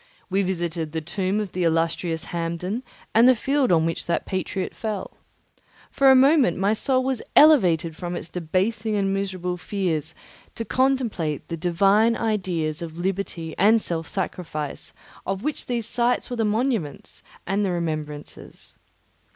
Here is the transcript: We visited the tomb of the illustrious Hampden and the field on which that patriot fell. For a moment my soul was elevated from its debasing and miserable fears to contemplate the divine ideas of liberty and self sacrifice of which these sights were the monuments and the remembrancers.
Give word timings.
We 0.31 0.41
visited 0.41 0.93
the 0.93 0.99
tomb 1.01 1.39
of 1.39 1.51
the 1.51 1.61
illustrious 1.63 2.23
Hampden 2.33 2.81
and 3.13 3.27
the 3.29 3.35
field 3.35 3.71
on 3.71 3.85
which 3.85 4.07
that 4.07 4.25
patriot 4.25 4.73
fell. 4.73 5.15
For 5.91 6.09
a 6.09 6.15
moment 6.15 6.57
my 6.57 6.73
soul 6.73 7.03
was 7.03 7.21
elevated 7.35 7.95
from 7.95 8.15
its 8.15 8.27
debasing 8.27 8.95
and 8.95 9.13
miserable 9.13 9.57
fears 9.57 10.15
to 10.55 10.65
contemplate 10.65 11.47
the 11.49 11.55
divine 11.57 12.15
ideas 12.17 12.81
of 12.81 12.97
liberty 12.97 13.53
and 13.59 13.79
self 13.79 14.07
sacrifice 14.07 14.91
of 15.23 15.43
which 15.43 15.67
these 15.67 15.85
sights 15.85 16.31
were 16.31 16.35
the 16.37 16.45
monuments 16.45 17.21
and 17.45 17.63
the 17.63 17.69
remembrancers. 17.69 18.79